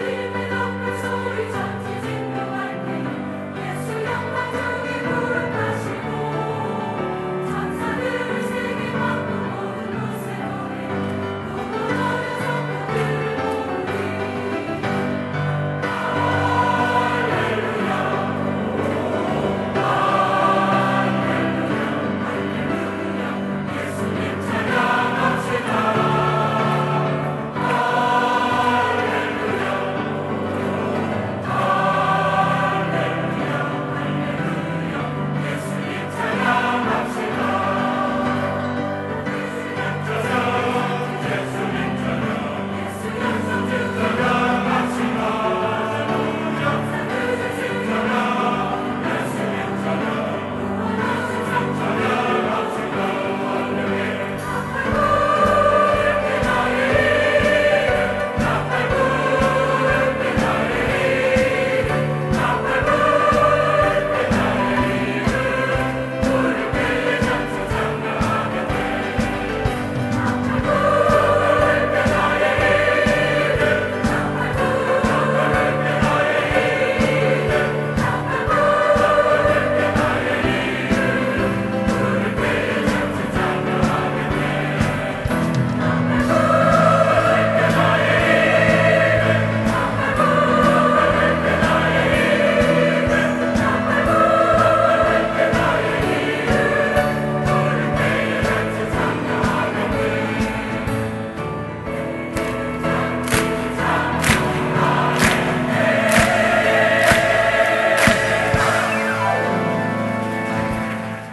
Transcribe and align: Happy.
Happy. 0.00 0.37